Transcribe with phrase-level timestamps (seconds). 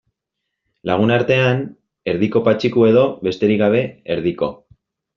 [0.89, 1.61] Lagunartean,
[2.15, 3.89] Erdiko Patxiku edo, besterik gabe,
[4.19, 4.55] Erdiko.